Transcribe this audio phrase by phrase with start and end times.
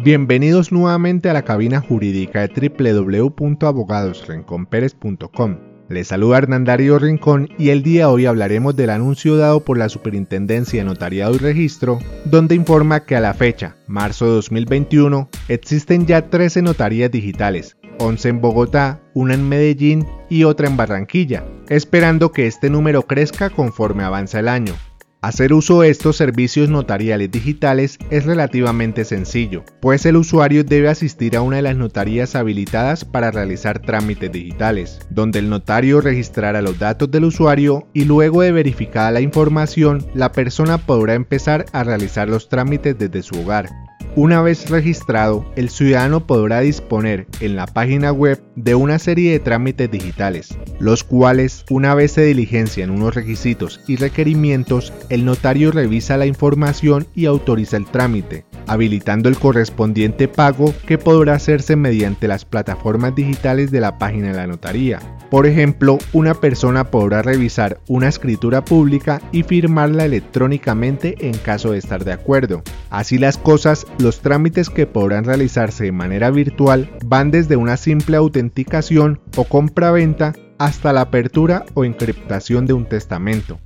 [0.00, 5.56] Bienvenidos nuevamente a la cabina jurídica de www.abogadosrenconperes.com.
[5.88, 9.88] Les saluda Hernandario Rincón y el día de hoy hablaremos del anuncio dado por la
[9.88, 16.06] Superintendencia de Notariado y Registro, donde informa que a la fecha, marzo de 2021, existen
[16.06, 22.30] ya 13 notarías digitales, 11 en Bogotá, una en Medellín y otra en Barranquilla, esperando
[22.30, 24.74] que este número crezca conforme avanza el año.
[25.20, 31.36] Hacer uso de estos servicios notariales digitales es relativamente sencillo, pues el usuario debe asistir
[31.36, 36.78] a una de las notarías habilitadas para realizar trámites digitales, donde el notario registrará los
[36.78, 42.28] datos del usuario y luego de verificada la información, la persona podrá empezar a realizar
[42.28, 43.68] los trámites desde su hogar,
[44.18, 49.38] una vez registrado, el ciudadano podrá disponer en la página web de una serie de
[49.38, 56.16] trámites digitales, los cuales, una vez se diligencian unos requisitos y requerimientos, el notario revisa
[56.16, 62.44] la información y autoriza el trámite, habilitando el correspondiente pago que podrá hacerse mediante las
[62.44, 64.98] plataformas digitales de la página de la notaría.
[65.30, 71.78] Por ejemplo, una persona podrá revisar una escritura pública y firmarla electrónicamente en caso de
[71.78, 72.64] estar de acuerdo.
[72.90, 78.16] Así las cosas, los trámites que podrán realizarse de manera virtual van desde una simple
[78.16, 83.58] autenticación o compra-venta hasta la apertura o encriptación de un testamento.